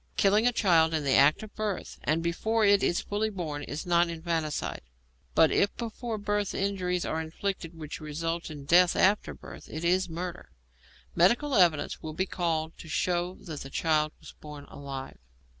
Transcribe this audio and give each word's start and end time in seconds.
Killing 0.17 0.47
a 0.47 0.51
child 0.51 0.95
in 0.95 1.03
the 1.03 1.13
act 1.15 1.43
of 1.43 1.53
birth 1.53 1.99
and 2.03 2.23
before 2.23 2.65
it 2.65 2.81
is 2.81 3.01
fully 3.01 3.29
born 3.29 3.61
is 3.61 3.85
not 3.85 4.09
infanticide, 4.09 4.81
but 5.35 5.51
if 5.51 5.77
before 5.77 6.17
birth 6.17 6.55
injuries 6.55 7.05
are 7.05 7.21
inflicted 7.21 7.77
which 7.77 8.01
result 8.01 8.49
in 8.49 8.65
death 8.65 8.95
after 8.95 9.35
birth, 9.35 9.69
it 9.69 9.85
is 9.85 10.09
murder. 10.09 10.49
Medical 11.15 11.53
evidence 11.53 12.01
will 12.01 12.13
be 12.13 12.25
called 12.25 12.75
to 12.79 12.89
show 12.89 13.35
that 13.41 13.59
the 13.59 13.69
child 13.69 14.11
was 14.19 14.33
born 14.41 14.65
alive. 14.69 15.19